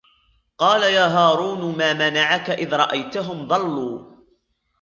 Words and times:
قَالَ 0.57 0.93
يَا 0.93 1.07
هَارُونُ 1.17 1.77
مَا 1.77 1.93
مَنَعَكَ 1.93 2.49
إِذْ 2.49 2.73
رَأَيْتَهُمْ 2.73 3.47
ضَلُّوا 3.47 4.15